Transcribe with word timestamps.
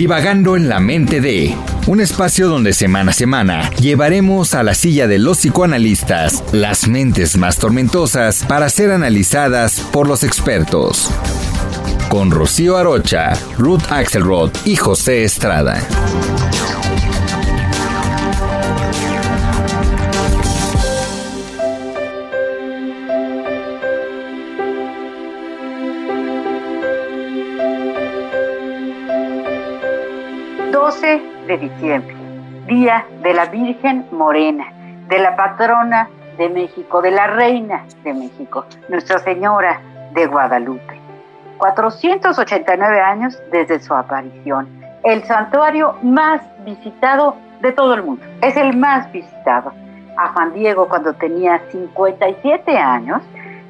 Divagando 0.00 0.56
en 0.56 0.70
la 0.70 0.80
mente 0.80 1.20
de 1.20 1.54
un 1.86 2.00
espacio 2.00 2.48
donde 2.48 2.72
semana 2.72 3.10
a 3.10 3.12
semana 3.12 3.70
llevaremos 3.72 4.54
a 4.54 4.62
la 4.62 4.72
silla 4.72 5.06
de 5.06 5.18
los 5.18 5.36
psicoanalistas 5.36 6.42
las 6.52 6.88
mentes 6.88 7.36
más 7.36 7.58
tormentosas 7.58 8.42
para 8.48 8.70
ser 8.70 8.92
analizadas 8.92 9.78
por 9.92 10.08
los 10.08 10.24
expertos 10.24 11.10
con 12.08 12.30
Rocío 12.30 12.78
Arocha, 12.78 13.34
Ruth 13.58 13.82
Axelrod 13.90 14.50
y 14.64 14.76
José 14.76 15.24
Estrada. 15.24 15.86
De 31.50 31.58
diciembre, 31.58 32.14
Día 32.66 33.04
de 33.22 33.34
la 33.34 33.46
Virgen 33.46 34.06
Morena, 34.12 34.66
de 35.08 35.18
la 35.18 35.34
patrona 35.34 36.08
de 36.38 36.48
México, 36.48 37.02
de 37.02 37.10
la 37.10 37.26
Reina 37.26 37.84
de 38.04 38.14
México, 38.14 38.66
Nuestra 38.88 39.18
Señora 39.18 39.80
de 40.14 40.26
Guadalupe. 40.26 41.00
489 41.58 43.00
años 43.00 43.36
desde 43.50 43.80
su 43.80 43.92
aparición. 43.92 44.68
El 45.02 45.24
santuario 45.24 45.96
más 46.02 46.40
visitado 46.64 47.34
de 47.60 47.72
todo 47.72 47.94
el 47.94 48.04
mundo. 48.04 48.24
Es 48.42 48.56
el 48.56 48.76
más 48.76 49.10
visitado. 49.10 49.72
A 50.16 50.28
Juan 50.28 50.52
Diego 50.54 50.88
cuando 50.88 51.12
tenía 51.14 51.60
57 51.72 52.78
años 52.78 53.22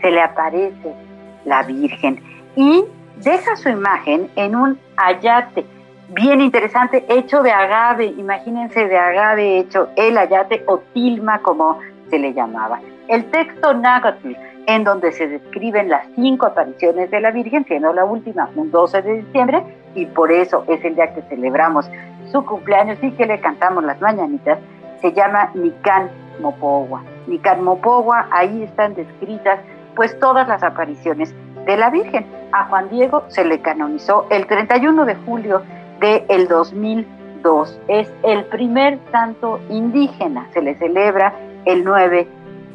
se 0.00 0.12
le 0.12 0.22
aparece 0.22 0.94
la 1.44 1.64
Virgen 1.64 2.22
y 2.54 2.84
deja 3.16 3.56
su 3.56 3.68
imagen 3.68 4.30
en 4.36 4.54
un 4.54 4.78
ayate 4.96 5.66
bien 6.08 6.40
interesante 6.40 7.04
hecho 7.08 7.42
de 7.42 7.52
agave. 7.52 8.06
Imagínense 8.06 8.86
de 8.86 8.98
agave 8.98 9.58
hecho 9.58 9.88
el 9.96 10.18
ayate 10.18 10.62
o 10.66 10.78
tilma 10.92 11.40
como 11.40 11.78
se 12.10 12.18
le 12.18 12.32
llamaba. 12.32 12.80
El 13.08 13.24
texto 13.30 13.74
Nagatl 13.74 14.36
en 14.66 14.84
donde 14.84 15.12
se 15.12 15.28
describen 15.28 15.88
las 15.88 16.06
cinco 16.14 16.46
apariciones 16.46 17.10
de 17.10 17.20
la 17.20 17.30
Virgen, 17.30 17.64
siendo 17.66 17.92
la 17.92 18.04
última 18.04 18.48
un 18.56 18.70
12 18.70 19.02
de 19.02 19.14
diciembre, 19.22 19.62
y 19.94 20.06
por 20.06 20.32
eso 20.32 20.64
es 20.68 20.84
el 20.84 20.94
día 20.94 21.14
que 21.14 21.22
celebramos 21.22 21.90
su 22.32 22.44
cumpleaños 22.44 22.98
y 23.02 23.10
que 23.12 23.26
le 23.26 23.40
cantamos 23.40 23.84
las 23.84 24.00
mañanitas, 24.00 24.58
se 25.00 25.12
llama 25.12 25.50
Nican 25.54 26.08
Mopogua. 26.40 27.02
Nican 27.26 27.62
Mopogua, 27.62 28.26
ahí 28.30 28.62
están 28.62 28.94
descritas 28.94 29.60
pues 29.94 30.18
todas 30.18 30.48
las 30.48 30.62
apariciones 30.62 31.34
de 31.66 31.76
la 31.76 31.90
Virgen. 31.90 32.26
A 32.52 32.64
Juan 32.64 32.88
Diego 32.88 33.24
se 33.28 33.44
le 33.44 33.60
canonizó 33.60 34.26
el 34.30 34.46
31 34.46 35.04
de 35.04 35.14
julio 35.14 35.62
del 36.04 36.22
el 36.28 36.48
2002. 36.48 37.80
Es 37.88 38.12
el 38.22 38.44
primer 38.46 38.98
santo 39.10 39.60
indígena, 39.70 40.48
se 40.52 40.62
le 40.62 40.74
celebra 40.76 41.34
el 41.64 41.84
9 41.84 42.28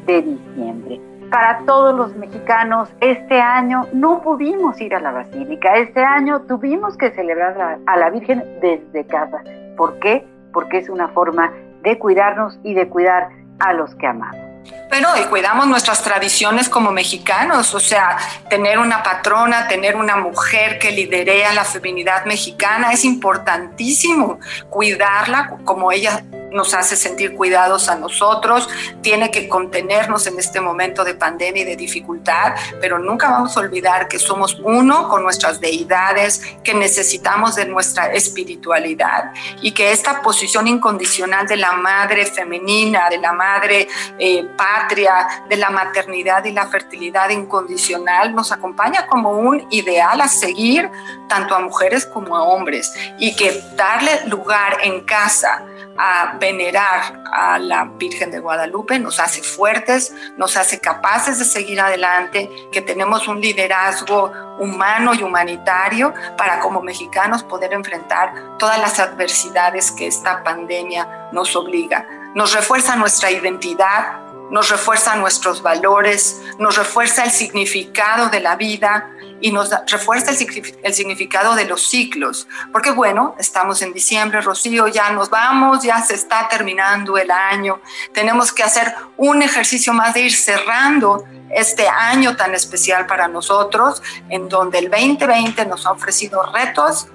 de 0.06 0.22
diciembre 0.22 1.00
para 1.30 1.60
todos 1.64 1.94
los 1.94 2.16
mexicanos, 2.16 2.92
este 3.00 3.40
año 3.40 3.86
no 3.92 4.20
pudimos 4.20 4.80
ir 4.80 4.96
a 4.96 5.00
la 5.00 5.12
basílica, 5.12 5.76
este 5.76 6.00
año 6.00 6.40
tuvimos 6.42 6.96
que 6.96 7.12
celebrar 7.12 7.78
a 7.86 7.96
la 7.96 8.10
Virgen 8.10 8.42
desde 8.60 9.06
casa. 9.06 9.40
¿Por 9.76 9.98
qué? 10.00 10.26
Porque 10.52 10.78
es 10.78 10.90
una 10.90 11.08
forma 11.08 11.52
de 11.82 11.98
cuidarnos 11.98 12.58
y 12.64 12.74
de 12.74 12.88
cuidar 12.88 13.28
a 13.60 13.72
los 13.72 13.94
que 13.94 14.08
amamos. 14.08 14.49
Pero 14.90 15.08
y 15.16 15.24
cuidamos 15.26 15.68
nuestras 15.68 16.02
tradiciones 16.02 16.68
como 16.68 16.90
mexicanos, 16.90 17.74
o 17.74 17.80
sea, 17.80 18.18
tener 18.48 18.78
una 18.78 19.02
patrona, 19.02 19.68
tener 19.68 19.94
una 19.96 20.16
mujer 20.16 20.78
que 20.78 20.90
lidere 20.90 21.44
a 21.44 21.54
la 21.54 21.64
feminidad 21.64 22.24
mexicana 22.24 22.92
es 22.92 23.04
importantísimo, 23.04 24.40
cuidarla 24.68 25.56
como 25.64 25.92
ella 25.92 26.24
nos 26.52 26.74
hace 26.74 26.96
sentir 26.96 27.34
cuidados 27.34 27.88
a 27.88 27.96
nosotros, 27.96 28.68
tiene 29.02 29.30
que 29.30 29.48
contenernos 29.48 30.26
en 30.26 30.38
este 30.38 30.60
momento 30.60 31.04
de 31.04 31.14
pandemia 31.14 31.62
y 31.62 31.66
de 31.66 31.76
dificultad, 31.76 32.54
pero 32.80 32.98
nunca 32.98 33.30
vamos 33.30 33.56
a 33.56 33.60
olvidar 33.60 34.08
que 34.08 34.18
somos 34.18 34.58
uno 34.62 35.08
con 35.08 35.22
nuestras 35.22 35.60
deidades, 35.60 36.42
que 36.62 36.74
necesitamos 36.74 37.56
de 37.56 37.66
nuestra 37.66 38.12
espiritualidad 38.12 39.32
y 39.62 39.72
que 39.72 39.92
esta 39.92 40.22
posición 40.22 40.66
incondicional 40.66 41.46
de 41.46 41.56
la 41.56 41.72
madre 41.72 42.26
femenina, 42.26 43.08
de 43.08 43.18
la 43.18 43.32
madre 43.32 43.88
eh, 44.18 44.44
patria, 44.56 45.44
de 45.48 45.56
la 45.56 45.70
maternidad 45.70 46.44
y 46.44 46.52
la 46.52 46.66
fertilidad 46.66 47.30
incondicional 47.30 48.34
nos 48.34 48.52
acompaña 48.52 49.06
como 49.06 49.32
un 49.32 49.66
ideal 49.70 50.20
a 50.20 50.28
seguir 50.28 50.90
tanto 51.28 51.54
a 51.54 51.60
mujeres 51.60 52.06
como 52.06 52.36
a 52.36 52.42
hombres 52.42 52.92
y 53.18 53.34
que 53.36 53.62
darle 53.76 54.26
lugar 54.26 54.78
en 54.82 55.04
casa 55.04 55.64
a 55.96 56.36
venerar 56.38 57.22
a 57.32 57.58
la 57.58 57.84
Virgen 57.84 58.30
de 58.30 58.38
Guadalupe, 58.38 58.98
nos 58.98 59.20
hace 59.20 59.42
fuertes, 59.42 60.12
nos 60.36 60.56
hace 60.56 60.80
capaces 60.80 61.38
de 61.38 61.44
seguir 61.44 61.80
adelante, 61.80 62.50
que 62.72 62.80
tenemos 62.80 63.28
un 63.28 63.40
liderazgo 63.40 64.32
humano 64.58 65.14
y 65.14 65.22
humanitario 65.22 66.12
para 66.36 66.60
como 66.60 66.82
mexicanos 66.82 67.42
poder 67.42 67.72
enfrentar 67.72 68.58
todas 68.58 68.78
las 68.78 68.98
adversidades 68.98 69.90
que 69.90 70.06
esta 70.06 70.42
pandemia 70.42 71.28
nos 71.32 71.54
obliga. 71.56 72.06
Nos 72.34 72.54
refuerza 72.54 72.96
nuestra 72.96 73.30
identidad, 73.30 74.20
nos 74.50 74.68
refuerza 74.68 75.16
nuestros 75.16 75.62
valores, 75.62 76.42
nos 76.58 76.76
refuerza 76.76 77.24
el 77.24 77.30
significado 77.30 78.28
de 78.30 78.40
la 78.40 78.56
vida, 78.56 79.10
y 79.40 79.52
nos 79.52 79.70
refuerza 79.86 80.30
el, 80.30 80.94
significado 80.94 81.54
de 81.54 81.64
los 81.64 81.82
ciclos. 81.88 82.46
Porque 82.72 82.90
bueno, 82.90 83.34
estamos 83.38 83.82
en 83.82 83.92
diciembre, 83.92 84.40
Rocío, 84.40 84.88
ya 84.88 85.10
nos 85.10 85.30
vamos, 85.30 85.82
ya 85.82 86.00
se 86.02 86.14
está 86.14 86.48
terminando 86.48 87.18
el 87.18 87.30
año. 87.30 87.80
Tenemos 88.12 88.52
que 88.52 88.62
hacer 88.62 88.94
un 89.16 89.42
ejercicio 89.42 89.92
más 89.92 90.14
de 90.14 90.20
ir 90.22 90.34
cerrando 90.34 91.24
este 91.50 91.88
año 91.88 92.36
tan 92.36 92.54
especial 92.54 93.06
para 93.06 93.28
nosotros, 93.28 94.02
en 94.28 94.48
donde 94.48 94.78
el 94.78 94.90
2020 94.90 95.66
nos 95.66 95.86
ha 95.86 95.92
ofrecido 95.92 96.42
retos 96.52 97.08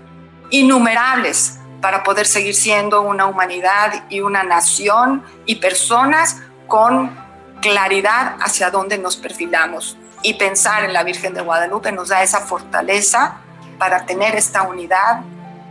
innumerables 0.50 1.60
para 1.82 2.04
poder 2.04 2.26
seguir 2.26 2.56
siendo 2.56 3.02
una 3.02 3.28
humanidad 3.28 4.06
y 4.10 4.22
una 4.22 4.44
nación 4.44 5.24
y 5.46 5.56
personas 5.56 6.42
con 6.68 7.25
claridad 7.66 8.36
hacia 8.42 8.70
dónde 8.70 9.00
nos 9.00 9.18
perfilamos 9.18 9.98
y 10.22 10.36
pensar 10.36 10.84
en 10.84 10.94
la 10.94 11.04
Virgen 11.04 11.34
de 11.34 11.42
Guadalupe 11.42 11.92
nos 11.92 12.10
da 12.10 12.22
esa 12.22 12.42
fortaleza 12.42 13.38
para 13.80 14.06
tener 14.06 14.36
esta 14.36 14.62
unidad 14.62 15.22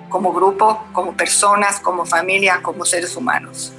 como 0.08 0.32
grupo, 0.32 0.86
como 0.92 1.12
personas, 1.12 1.78
como 1.78 2.04
familia, 2.04 2.58
como 2.62 2.84
seres 2.84 3.16
humanos. 3.16 3.72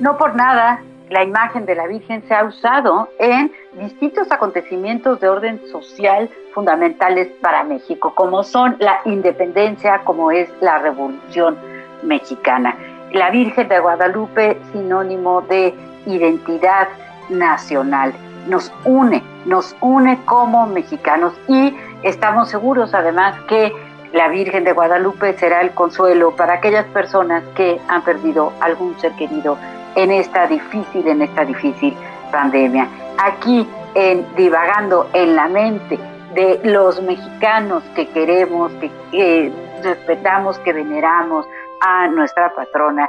No 0.00 0.18
por 0.18 0.34
nada, 0.34 0.82
la 1.10 1.22
imagen 1.22 1.64
de 1.64 1.76
la 1.76 1.86
Virgen 1.86 2.24
se 2.26 2.34
ha 2.34 2.42
usado 2.42 3.08
en 3.20 3.52
distintos 3.74 4.32
acontecimientos 4.32 5.20
de 5.20 5.28
orden 5.28 5.60
social 5.70 6.28
fundamentales 6.52 7.28
para 7.40 7.62
México, 7.62 8.12
como 8.16 8.42
son 8.42 8.76
la 8.80 9.00
independencia, 9.04 10.00
como 10.00 10.32
es 10.32 10.48
la 10.60 10.78
Revolución 10.78 11.56
Mexicana. 12.02 12.76
La 13.12 13.30
Virgen 13.30 13.68
de 13.68 13.78
Guadalupe, 13.78 14.60
sinónimo 14.72 15.42
de 15.42 15.72
identidad 16.06 16.88
nacional 17.30 18.12
nos 18.46 18.72
une, 18.84 19.22
nos 19.44 19.76
une 19.80 20.18
como 20.24 20.66
mexicanos 20.66 21.32
y 21.48 21.76
estamos 22.02 22.50
seguros 22.50 22.94
además 22.94 23.34
que 23.48 23.72
la 24.12 24.28
Virgen 24.28 24.64
de 24.64 24.72
Guadalupe 24.72 25.34
será 25.38 25.60
el 25.60 25.70
consuelo 25.70 26.34
para 26.34 26.54
aquellas 26.54 26.86
personas 26.86 27.44
que 27.54 27.80
han 27.88 28.02
perdido 28.02 28.52
algún 28.60 28.98
ser 28.98 29.12
querido 29.12 29.56
en 29.94 30.10
esta 30.10 30.46
difícil, 30.46 31.06
en 31.06 31.22
esta 31.22 31.44
difícil 31.44 31.94
pandemia. 32.32 32.88
Aquí 33.18 33.68
en 33.94 34.26
divagando 34.34 35.08
en 35.12 35.36
la 35.36 35.48
mente 35.48 35.98
de 36.34 36.60
los 36.64 37.00
mexicanos 37.02 37.82
que 37.94 38.08
queremos, 38.08 38.72
que 39.10 39.52
respetamos, 39.82 40.58
que 40.60 40.72
veneramos 40.72 41.46
a 41.80 42.08
nuestra 42.08 42.52
patrona, 42.54 43.08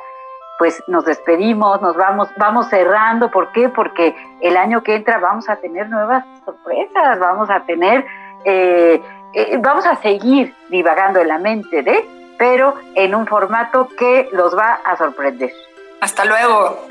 pues 0.62 0.84
nos 0.86 1.06
despedimos, 1.06 1.82
nos 1.82 1.96
vamos, 1.96 2.30
vamos 2.38 2.70
cerrando. 2.70 3.32
¿Por 3.32 3.52
qué? 3.52 3.68
Porque 3.68 4.16
el 4.42 4.56
año 4.58 4.84
que 4.84 4.94
entra 4.94 5.18
vamos 5.18 5.50
a 5.50 5.56
tener 5.56 5.90
nuevas 5.90 6.24
sorpresas, 6.46 7.18
vamos 7.18 7.50
a 7.50 7.62
tener 7.62 8.06
eh, 8.46 9.02
eh, 9.34 9.58
vamos 9.60 9.88
a 9.88 9.96
seguir 9.96 10.54
divagando 10.70 11.20
en 11.20 11.30
la 11.30 11.40
mente 11.40 11.82
de, 11.82 12.06
pero 12.38 12.76
en 12.94 13.16
un 13.16 13.26
formato 13.26 13.88
que 13.98 14.30
los 14.34 14.56
va 14.56 14.74
a 14.86 14.96
sorprender. 14.98 15.52
Hasta 16.00 16.26
luego. 16.26 16.86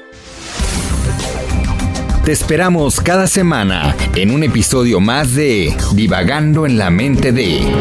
Te 2.24 2.32
esperamos 2.32 3.00
cada 3.00 3.28
semana 3.28 3.94
en 4.16 4.34
un 4.34 4.42
episodio 4.42 4.98
más 4.98 5.36
de 5.36 5.76
Divagando 5.94 6.66
en 6.66 6.76
la 6.76 6.90
mente 6.90 7.30
de, 7.30 7.72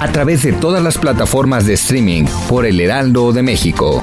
a 0.00 0.10
través 0.10 0.42
de 0.42 0.52
todas 0.52 0.82
las 0.82 0.98
plataformas 0.98 1.64
de 1.64 1.74
streaming 1.74 2.24
por 2.48 2.66
el 2.66 2.80
Heraldo 2.80 3.32
de 3.32 3.44
México. 3.44 4.02